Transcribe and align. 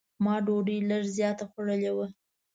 ما 0.23 0.35
ډوډۍ 0.45 0.77
لږ 0.89 1.03
زیاته 1.17 1.43
خوړلې 1.51 1.91
وه. 1.97 2.07